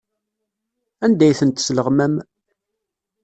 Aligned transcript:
Anda 1.05 1.23
ay 1.25 1.33
tent-tesleɣmam? 1.39 2.15